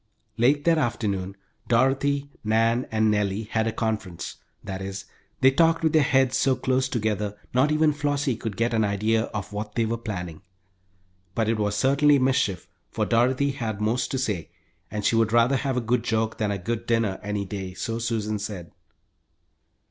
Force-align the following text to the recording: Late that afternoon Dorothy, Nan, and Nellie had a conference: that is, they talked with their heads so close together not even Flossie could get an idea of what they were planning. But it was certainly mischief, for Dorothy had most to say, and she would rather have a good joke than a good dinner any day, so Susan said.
Late 0.35 0.63
that 0.65 0.79
afternoon 0.79 1.37
Dorothy, 1.67 2.31
Nan, 2.43 2.87
and 2.89 3.11
Nellie 3.11 3.43
had 3.43 3.67
a 3.67 3.71
conference: 3.71 4.37
that 4.63 4.81
is, 4.81 5.05
they 5.41 5.51
talked 5.51 5.83
with 5.83 5.93
their 5.93 6.01
heads 6.01 6.35
so 6.37 6.55
close 6.55 6.89
together 6.89 7.37
not 7.53 7.71
even 7.71 7.93
Flossie 7.93 8.35
could 8.35 8.57
get 8.57 8.73
an 8.73 8.83
idea 8.83 9.25
of 9.25 9.53
what 9.53 9.75
they 9.75 9.85
were 9.85 9.99
planning. 9.99 10.41
But 11.35 11.49
it 11.49 11.59
was 11.59 11.75
certainly 11.77 12.17
mischief, 12.17 12.67
for 12.89 13.05
Dorothy 13.05 13.51
had 13.51 13.79
most 13.79 14.09
to 14.09 14.17
say, 14.17 14.49
and 14.89 15.05
she 15.05 15.15
would 15.15 15.31
rather 15.31 15.57
have 15.57 15.77
a 15.77 15.81
good 15.81 16.03
joke 16.03 16.39
than 16.39 16.49
a 16.49 16.57
good 16.57 16.87
dinner 16.87 17.19
any 17.21 17.45
day, 17.45 17.75
so 17.75 17.99
Susan 17.99 18.39
said. 18.39 18.71